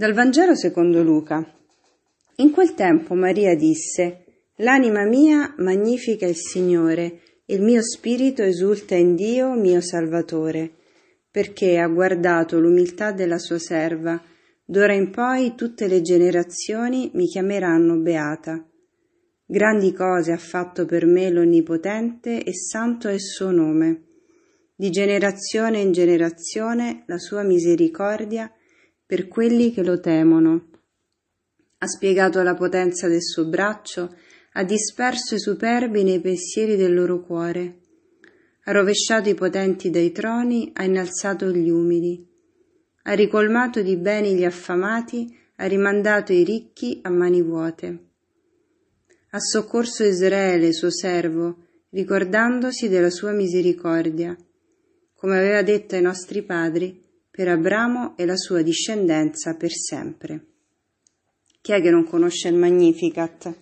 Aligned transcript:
Dal 0.00 0.14
Vangelo 0.14 0.54
secondo 0.54 1.02
Luca. 1.02 1.46
In 2.36 2.52
quel 2.52 2.72
tempo 2.72 3.12
Maria 3.12 3.54
disse, 3.54 4.24
L'anima 4.56 5.04
mia 5.04 5.52
magnifica 5.58 6.24
il 6.24 6.36
Signore, 6.36 7.20
il 7.44 7.60
mio 7.60 7.82
spirito 7.82 8.42
esulta 8.42 8.94
in 8.94 9.14
Dio 9.14 9.52
mio 9.52 9.82
Salvatore, 9.82 10.70
perché 11.30 11.78
ha 11.78 11.86
guardato 11.86 12.58
l'umiltà 12.58 13.12
della 13.12 13.36
sua 13.36 13.58
serva, 13.58 14.18
d'ora 14.64 14.94
in 14.94 15.10
poi 15.10 15.54
tutte 15.54 15.86
le 15.86 16.00
generazioni 16.00 17.10
mi 17.12 17.26
chiameranno 17.26 17.96
beata. 17.96 18.66
Grandi 19.44 19.92
cose 19.92 20.32
ha 20.32 20.38
fatto 20.38 20.86
per 20.86 21.04
me 21.04 21.28
l'Onnipotente 21.28 22.42
e 22.42 22.54
santo 22.54 23.08
è 23.08 23.12
il 23.12 23.20
suo 23.20 23.50
nome. 23.50 24.04
Di 24.74 24.88
generazione 24.88 25.80
in 25.80 25.92
generazione 25.92 27.02
la 27.04 27.18
sua 27.18 27.42
misericordia 27.42 28.50
per 29.10 29.26
quelli 29.26 29.72
che 29.72 29.82
lo 29.82 29.98
temono. 29.98 30.68
Ha 31.78 31.86
spiegato 31.88 32.44
la 32.44 32.54
potenza 32.54 33.08
del 33.08 33.24
suo 33.24 33.44
braccio, 33.44 34.14
ha 34.52 34.62
disperso 34.62 35.34
i 35.34 35.40
superbi 35.40 36.04
nei 36.04 36.20
pensieri 36.20 36.76
del 36.76 36.94
loro 36.94 37.20
cuore. 37.20 37.78
Ha 38.62 38.70
rovesciato 38.70 39.28
i 39.28 39.34
potenti 39.34 39.90
dai 39.90 40.12
troni, 40.12 40.70
ha 40.74 40.84
innalzato 40.84 41.50
gli 41.50 41.68
umili. 41.68 42.24
Ha 43.02 43.12
ricolmato 43.14 43.82
di 43.82 43.96
beni 43.96 44.36
gli 44.36 44.44
affamati, 44.44 45.36
ha 45.56 45.66
rimandato 45.66 46.32
i 46.32 46.44
ricchi 46.44 47.00
a 47.02 47.10
mani 47.10 47.42
vuote. 47.42 47.98
Ha 49.30 49.40
soccorso 49.40 50.04
Israele, 50.04 50.72
suo 50.72 50.92
servo, 50.92 51.64
ricordandosi 51.88 52.88
della 52.88 53.10
sua 53.10 53.32
misericordia, 53.32 54.36
come 55.16 55.36
aveva 55.36 55.62
detto 55.62 55.96
ai 55.96 56.02
nostri 56.02 56.44
padri, 56.44 56.99
per 57.40 57.48
Abramo 57.48 58.18
e 58.18 58.26
la 58.26 58.36
sua 58.36 58.60
discendenza 58.60 59.54
per 59.54 59.70
sempre. 59.70 60.44
Chi 61.62 61.72
è 61.72 61.80
che 61.80 61.88
non 61.88 62.04
conosce 62.04 62.48
il 62.48 62.54
Magnificat? 62.54 63.56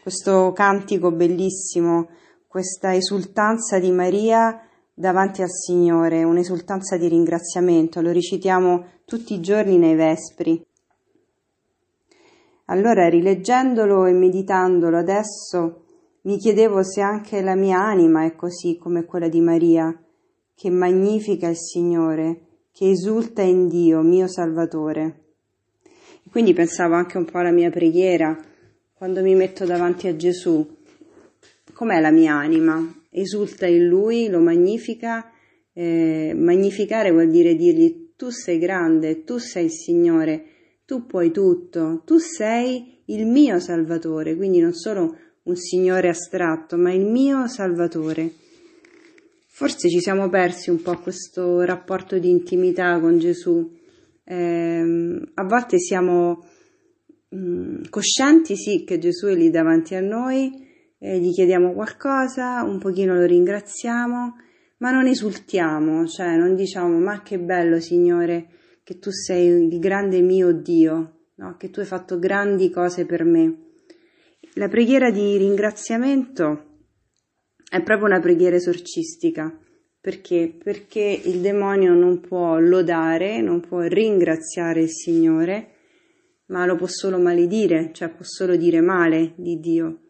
Questo 0.00 0.52
cantico 0.52 1.10
bellissimo, 1.10 2.10
questa 2.46 2.94
esultanza 2.94 3.80
di 3.80 3.90
Maria 3.90 4.64
davanti 4.94 5.42
al 5.42 5.50
Signore, 5.50 6.22
un'esultanza 6.22 6.96
di 6.96 7.08
ringraziamento, 7.08 8.00
lo 8.00 8.12
recitiamo 8.12 9.00
tutti 9.04 9.34
i 9.34 9.40
giorni 9.40 9.78
nei 9.78 9.96
Vespri. 9.96 10.64
Allora, 12.66 13.08
rileggendolo 13.08 14.04
e 14.06 14.12
meditandolo 14.12 14.96
adesso, 14.96 15.86
mi 16.20 16.38
chiedevo 16.38 16.84
se 16.84 17.00
anche 17.00 17.42
la 17.42 17.56
mia 17.56 17.80
anima 17.80 18.24
è 18.26 18.36
così 18.36 18.78
come 18.78 19.04
quella 19.04 19.26
di 19.26 19.40
Maria, 19.40 19.92
che 20.54 20.70
magnifica 20.70 21.48
il 21.48 21.58
Signore, 21.58 22.43
che 22.74 22.90
esulta 22.90 23.40
in 23.40 23.68
Dio, 23.68 24.00
mio 24.00 24.26
Salvatore. 24.26 25.20
E 26.24 26.28
quindi 26.28 26.52
pensavo 26.54 26.94
anche 26.94 27.16
un 27.18 27.24
po' 27.24 27.38
alla 27.38 27.52
mia 27.52 27.70
preghiera, 27.70 28.36
quando 28.94 29.22
mi 29.22 29.36
metto 29.36 29.64
davanti 29.64 30.08
a 30.08 30.16
Gesù, 30.16 30.76
com'è 31.72 32.00
la 32.00 32.10
mia 32.10 32.34
anima? 32.34 33.02
Esulta 33.10 33.68
in 33.68 33.86
Lui, 33.86 34.28
lo 34.28 34.40
magnifica, 34.40 35.30
eh, 35.72 36.32
magnificare 36.34 37.12
vuol 37.12 37.30
dire 37.30 37.54
dirgli 37.54 38.14
tu 38.16 38.30
sei 38.30 38.58
grande, 38.58 39.22
tu 39.22 39.38
sei 39.38 39.66
il 39.66 39.70
Signore, 39.70 40.44
tu 40.84 41.06
puoi 41.06 41.30
tutto, 41.30 42.02
tu 42.04 42.18
sei 42.18 43.02
il 43.04 43.24
mio 43.24 43.60
Salvatore, 43.60 44.34
quindi 44.34 44.58
non 44.58 44.72
solo 44.72 45.16
un 45.44 45.54
Signore 45.54 46.08
astratto, 46.08 46.76
ma 46.76 46.92
il 46.92 47.06
mio 47.06 47.46
Salvatore. 47.46 48.32
Forse 49.56 49.88
ci 49.88 50.00
siamo 50.00 50.28
persi 50.28 50.70
un 50.70 50.82
po' 50.82 50.98
questo 50.98 51.60
rapporto 51.60 52.18
di 52.18 52.28
intimità 52.28 52.98
con 52.98 53.20
Gesù. 53.20 53.72
Eh, 54.24 55.22
a 55.32 55.44
volte 55.44 55.78
siamo 55.78 56.44
mh, 57.28 57.38
mm, 57.38 57.82
coscienti, 57.88 58.56
sì, 58.56 58.82
che 58.82 58.98
Gesù 58.98 59.26
è 59.26 59.34
lì 59.36 59.50
davanti 59.50 59.94
a 59.94 60.00
noi, 60.00 60.50
eh, 60.98 61.20
gli 61.20 61.30
chiediamo 61.30 61.72
qualcosa, 61.72 62.64
un 62.64 62.80
pochino 62.80 63.14
lo 63.14 63.24
ringraziamo, 63.26 64.34
ma 64.78 64.90
non 64.90 65.06
esultiamo, 65.06 66.04
cioè 66.08 66.36
non 66.36 66.56
diciamo 66.56 66.98
ma 66.98 67.22
che 67.22 67.38
bello 67.38 67.78
Signore 67.78 68.48
che 68.82 68.98
tu 68.98 69.12
sei 69.12 69.46
il 69.72 69.78
grande 69.78 70.20
mio 70.20 70.52
Dio, 70.52 71.28
no? 71.36 71.56
che 71.56 71.70
tu 71.70 71.78
hai 71.78 71.86
fatto 71.86 72.18
grandi 72.18 72.70
cose 72.70 73.06
per 73.06 73.22
me. 73.22 73.56
La 74.54 74.66
preghiera 74.66 75.12
di 75.12 75.36
ringraziamento 75.36 76.73
è 77.68 77.82
proprio 77.82 78.06
una 78.06 78.20
preghiera 78.20 78.56
esorcistica. 78.56 79.58
Perché? 80.00 80.54
Perché 80.62 81.20
il 81.24 81.40
demonio 81.40 81.94
non 81.94 82.20
può 82.20 82.58
lodare, 82.58 83.40
non 83.40 83.60
può 83.60 83.80
ringraziare 83.80 84.82
il 84.82 84.90
Signore, 84.90 85.70
ma 86.46 86.66
lo 86.66 86.76
può 86.76 86.86
solo 86.86 87.18
maledire, 87.18 87.90
cioè 87.92 88.10
può 88.10 88.24
solo 88.24 88.56
dire 88.56 88.80
male 88.80 89.32
di 89.36 89.58
Dio. 89.60 90.00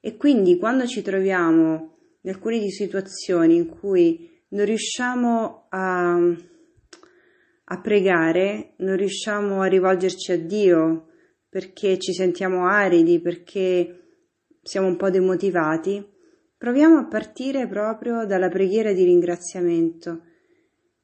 E 0.00 0.16
quindi 0.16 0.58
quando 0.58 0.86
ci 0.86 1.02
troviamo 1.02 1.98
in 2.22 2.30
alcune 2.30 2.68
situazioni 2.68 3.54
in 3.54 3.68
cui 3.68 4.28
non 4.48 4.64
riusciamo 4.64 5.66
a, 5.68 6.16
a 7.64 7.80
pregare, 7.80 8.74
non 8.78 8.96
riusciamo 8.96 9.60
a 9.60 9.66
rivolgerci 9.66 10.32
a 10.32 10.38
Dio 10.38 11.06
perché 11.48 11.98
ci 11.98 12.12
sentiamo 12.12 12.66
aridi, 12.66 13.20
perché 13.20 13.98
siamo 14.62 14.86
un 14.86 14.96
po' 14.96 15.10
demotivati, 15.10 16.04
Proviamo 16.58 16.98
a 16.98 17.04
partire 17.04 17.68
proprio 17.68 18.26
dalla 18.26 18.48
preghiera 18.48 18.92
di 18.92 19.04
ringraziamento. 19.04 20.22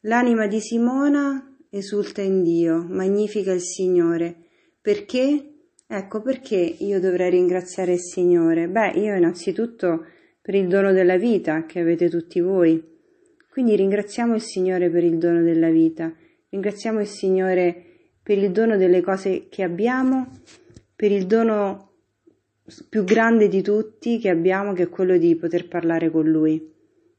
L'anima 0.01 0.49
di 0.49 0.59
Simona 0.59 1.57
esulta 1.71 2.23
in 2.23 2.43
Dio, 2.43 2.85
magnifica 2.89 3.53
il 3.53 3.61
Signore. 3.61 4.35
Perché? 4.81 5.53
Ecco 5.87 6.23
perché 6.23 6.57
io 6.57 6.99
dovrei 6.99 7.31
ringraziare 7.31 7.93
il 7.93 8.01
Signore. 8.01 8.67
Beh, 8.69 8.95
io 8.97 9.15
innanzitutto 9.15 10.05
per 10.43 10.57
il 10.57 10.67
dono 10.67 10.91
della 10.91 11.17
vita 11.17 11.67
che 11.67 11.79
avete 11.79 12.11
tutti 12.11 12.41
voi. 12.41 12.83
Quindi 13.49 13.77
ringraziamo 13.77 14.35
il 14.35 14.43
Signore 14.43 14.91
per 14.91 15.05
il 15.05 15.19
dono 15.19 15.41
della 15.41 15.71
vita, 15.71 16.13
ringraziamo 16.49 16.99
il 16.99 17.07
Signore 17.07 17.85
per 18.21 18.39
il 18.39 18.51
dono 18.51 18.77
delle 18.77 19.01
cose 19.01 19.47
che 19.49 19.63
abbiamo, 19.63 20.33
per 20.97 21.13
il 21.13 21.27
dono 21.27 21.94
più 22.89 23.05
grande 23.05 23.49
di 23.49 23.63
tutti 23.63 24.19
che 24.19 24.31
abbiamo, 24.31 24.73
che 24.73 24.85
è 24.85 24.89
quello 24.89 25.19
di 25.19 25.37
poter 25.37 25.69
parlare 25.69 26.11
con 26.11 26.29
Lui. 26.29 26.73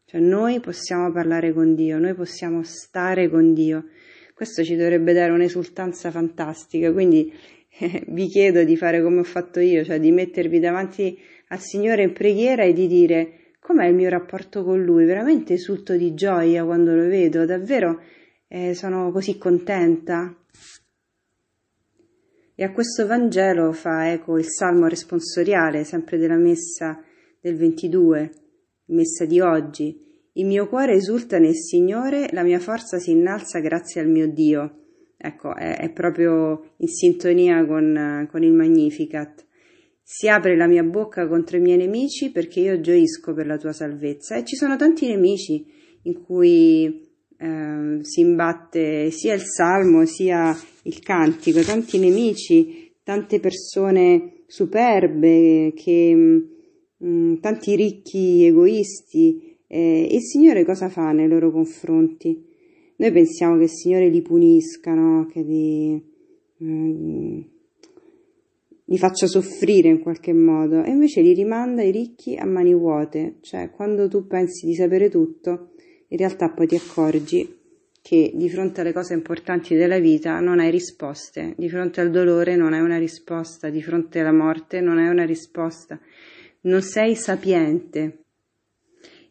Cioè 0.05 0.19
noi 0.21 0.59
possiamo 0.59 1.11
parlare 1.11 1.53
con 1.53 1.75
Dio, 1.75 1.99
noi 1.99 2.13
possiamo 2.13 2.63
stare 2.63 3.29
con 3.29 3.53
Dio. 3.53 3.85
Questo 4.33 4.63
ci 4.63 4.75
dovrebbe 4.75 5.13
dare 5.13 5.31
un'esultanza 5.31 6.11
fantastica, 6.11 6.91
quindi 6.91 7.31
eh, 7.79 8.03
vi 8.07 8.27
chiedo 8.27 8.63
di 8.63 8.75
fare 8.75 9.01
come 9.01 9.19
ho 9.19 9.23
fatto 9.23 9.59
io, 9.59 9.83
cioè 9.83 9.99
di 9.99 10.11
mettervi 10.11 10.59
davanti 10.59 11.17
al 11.49 11.59
Signore 11.59 12.03
in 12.03 12.13
preghiera 12.13 12.63
e 12.63 12.73
di 12.73 12.87
dire 12.87 13.53
com'è 13.59 13.87
il 13.87 13.95
mio 13.95 14.09
rapporto 14.09 14.63
con 14.63 14.83
Lui, 14.83 15.05
veramente 15.05 15.53
esulto 15.53 15.95
di 15.95 16.13
gioia 16.13 16.63
quando 16.63 16.93
lo 16.93 17.07
vedo, 17.07 17.45
davvero 17.45 18.01
eh, 18.47 18.73
sono 18.73 19.11
così 19.11 19.37
contenta. 19.37 20.35
E 22.57 22.63
a 22.63 22.71
questo 22.71 23.05
Vangelo 23.05 23.73
fa 23.73 24.09
eco 24.13 24.37
il 24.37 24.45
salmo 24.47 24.87
responsoriale, 24.87 25.83
sempre 25.83 26.17
della 26.17 26.37
messa 26.37 27.03
del 27.41 27.57
22, 27.57 28.31
messa 28.87 29.25
di 29.25 29.41
oggi. 29.41 30.01
Il 30.33 30.45
mio 30.45 30.69
cuore 30.69 30.93
esulta 30.93 31.37
nel 31.37 31.55
Signore, 31.55 32.29
la 32.31 32.43
mia 32.43 32.59
forza 32.59 32.97
si 32.97 33.11
innalza 33.11 33.59
grazie 33.59 33.99
al 33.99 34.07
mio 34.07 34.31
Dio. 34.31 34.83
Ecco, 35.17 35.53
è, 35.53 35.79
è 35.79 35.91
proprio 35.91 36.75
in 36.77 36.87
sintonia 36.87 37.65
con, 37.65 38.25
con 38.31 38.41
il 38.41 38.53
Magnificat. 38.53 39.45
Si 40.01 40.29
apre 40.29 40.55
la 40.55 40.67
mia 40.67 40.83
bocca 40.83 41.27
contro 41.27 41.57
i 41.57 41.61
miei 41.61 41.77
nemici 41.77 42.31
perché 42.31 42.61
io 42.61 42.79
gioisco 42.79 43.33
per 43.33 43.47
la 43.47 43.57
tua 43.57 43.73
salvezza. 43.73 44.35
E 44.37 44.45
ci 44.45 44.55
sono 44.55 44.77
tanti 44.77 45.07
nemici 45.07 45.65
in 46.03 46.23
cui 46.23 47.14
eh, 47.45 48.03
si 48.03 48.21
imbatte 48.21 49.11
sia 49.11 49.35
il 49.35 49.43
salmo 49.43 50.05
sia 50.05 50.55
il 50.83 50.99
cantico, 50.99 51.61
tanti 51.61 51.99
nemici, 51.99 52.91
tante 53.03 53.39
persone 53.39 54.43
superbe, 54.47 55.73
che, 55.75 56.15
mh, 56.15 57.07
mm, 57.07 57.35
tanti 57.35 57.75
ricchi 57.75 58.45
egoisti. 58.45 59.57
Eh, 59.67 60.07
e 60.09 60.15
il 60.15 60.21
Signore 60.21 60.65
cosa 60.65 60.89
fa 60.89 61.11
nei 61.11 61.27
loro 61.27 61.51
confronti? 61.51 62.43
Noi 62.97 63.11
pensiamo 63.11 63.57
che 63.57 63.63
il 63.63 63.69
Signore 63.69 64.09
li 64.09 64.21
punisca, 64.21 64.93
no? 64.93 65.25
che 65.25 65.41
li, 65.41 66.03
eh, 66.59 67.49
li 68.85 68.97
faccia 68.97 69.27
soffrire 69.27 69.89
in 69.89 69.99
qualche 69.99 70.33
modo, 70.33 70.83
e 70.83 70.91
invece 70.91 71.21
li 71.21 71.33
rimanda 71.33 71.83
i 71.83 71.91
ricchi 71.91 72.35
a 72.35 72.45
mani 72.45 72.73
vuote, 72.73 73.37
cioè 73.41 73.69
quando 73.71 74.07
tu 74.07 74.27
pensi 74.27 74.65
di 74.65 74.75
sapere 74.75 75.09
tutto, 75.09 75.71
in 76.15 76.21
realtà 76.21 76.49
poi 76.49 76.65
ti 76.65 76.75
accorgi 76.75 77.59
che 78.01 78.31
di 78.33 78.49
fronte 78.49 78.79
alle 78.79 78.93
cose 78.93 79.13
importanti 79.13 79.75
della 79.75 79.99
vita 79.99 80.39
non 80.39 80.59
hai 80.59 80.71
risposte, 80.71 81.55
di 81.57 81.67
fronte 81.69 81.99
al 81.99 82.09
dolore 82.09 82.55
non 82.55 82.71
hai 82.71 82.79
una 82.79 82.97
risposta, 82.97 83.69
di 83.69 83.81
fronte 83.81 84.21
alla 84.21 84.31
morte 84.31 84.79
non 84.79 84.97
hai 84.97 85.09
una 85.09 85.25
risposta, 85.25 85.99
non 86.61 86.81
sei 86.81 87.15
sapiente 87.15 88.19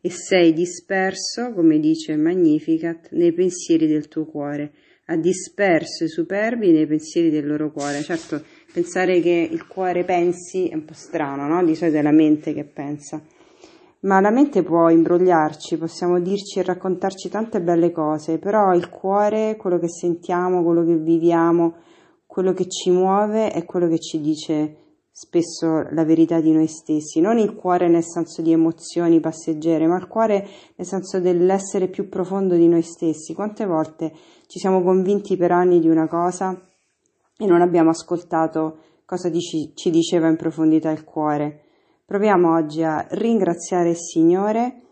e 0.03 0.11
sei 0.11 0.53
disperso, 0.53 1.55
come 1.55 1.79
dice 1.81 2.17
Magnificat, 2.17 3.13
nei 3.13 3.33
pensieri 3.33 3.87
del 3.87 4.09
tuo 4.09 4.27
cuore. 4.27 4.73
ha 5.07 5.17
disperso 5.17 6.05
i 6.05 6.09
superbi 6.09 6.73
nei 6.73 6.87
pensieri 6.87 7.29
del 7.31 7.47
loro 7.47 7.71
cuore. 7.71 8.03
Certo, 8.03 8.43
pensare 8.73 9.21
che 9.21 9.49
il 9.51 9.67
cuore 9.67 10.03
pensi 10.05 10.69
è 10.69 10.75
un 10.75 10.85
po' 10.85 10.95
strano, 10.95 11.47
no? 11.47 11.63
Di 11.63 11.75
solito 11.75 11.99
è 11.99 12.03
la 12.03 12.11
mente 12.11 12.55
che 12.55 12.65
pensa. 12.65 13.23
Ma 14.05 14.21
la 14.21 14.31
mente 14.31 14.63
può 14.63 14.91
imbrogliarci, 14.91 15.79
possiamo 15.79 16.21
dirci 16.21 16.59
e 16.59 16.63
raccontarci 16.63 17.31
tante 17.31 17.63
belle 17.63 17.91
cose, 17.91 18.39
però 18.39 18.75
il 18.75 18.91
cuore, 18.91 19.57
quello 19.57 19.79
che 19.79 19.89
sentiamo, 19.89 20.63
quello 20.63 20.85
che 20.85 20.97
viviamo, 20.97 21.77
quello 22.27 22.53
che 22.53 22.69
ci 22.69 22.91
muove 22.91 23.51
è 23.51 23.65
quello 23.65 23.89
che 23.89 23.99
ci 23.99 24.21
dice 24.21 24.77
spesso 25.11 25.89
la 25.91 26.05
verità 26.05 26.41
di 26.41 26.53
noi 26.53 26.67
stessi, 26.67 27.21
non 27.23 27.39
il 27.39 27.55
cuore 27.55 27.89
nel 27.89 28.03
senso 28.03 28.43
di 28.43 28.53
emozioni 28.53 29.21
passeggere, 29.21 29.87
ma 29.87 29.97
il 29.97 30.07
cuore 30.07 30.47
nel 30.77 30.87
senso 30.87 31.19
dell'essere 31.19 31.89
più 31.89 32.11
profondo 32.11 32.57
di 32.57 32.69
noi 32.69 32.83
stessi. 32.83 33.33
Quante 33.33 33.65
volte 33.65 34.13
ci 34.49 34.59
siamo 34.59 34.83
convinti 34.83 35.39
per 35.39 35.51
anni 35.51 35.81
di 35.81 35.89
una 35.89 36.09
cosa 36.09 36.61
e 37.39 37.47
non 37.47 37.63
abbiamo 37.63 37.89
ascoltato 37.89 38.79
cosa 39.07 39.31
dici, 39.31 39.73
ci 39.75 39.89
diceva 39.89 40.29
in 40.29 40.37
profondità 40.37 40.91
il 40.91 41.05
cuore. 41.05 41.64
Proviamo 42.15 42.55
oggi 42.55 42.81
a 42.85 43.05
ringraziare 43.11 43.89
il 43.89 43.97
Signore, 43.97 44.83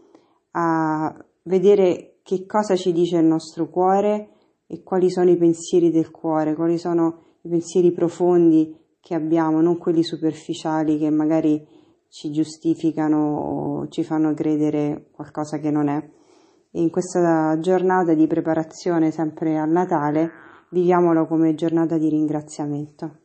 a 0.54 1.24
vedere 1.44 2.16
che 2.24 2.46
cosa 2.46 2.74
ci 2.74 2.90
dice 2.92 3.19
il 3.19 3.26
nostro 3.26 3.69
cuore 3.69 4.30
e 4.66 4.82
quali 4.82 5.08
sono 5.08 5.30
i 5.30 5.36
pensieri 5.36 5.92
del 5.92 6.10
cuore, 6.10 6.56
quali 6.56 6.78
sono 6.78 7.36
i 7.42 7.48
pensieri 7.48 7.92
profondi 7.92 8.76
che 8.98 9.14
abbiamo, 9.14 9.60
non 9.60 9.78
quelli 9.78 10.02
superficiali 10.02 10.98
che 10.98 11.10
magari 11.10 11.64
ci 12.08 12.32
giustificano 12.32 13.36
o 13.36 13.88
ci 13.88 14.02
fanno 14.02 14.34
credere 14.34 15.10
qualcosa 15.12 15.58
che 15.58 15.70
non 15.70 15.86
è. 15.86 16.04
E 16.72 16.80
in 16.80 16.90
questa 16.90 17.56
giornata 17.60 18.14
di 18.14 18.26
preparazione 18.26 19.12
sempre 19.12 19.58
al 19.58 19.70
Natale 19.70 20.28
viviamolo 20.70 21.28
come 21.28 21.54
giornata 21.54 21.98
di 21.98 22.08
ringraziamento. 22.08 23.21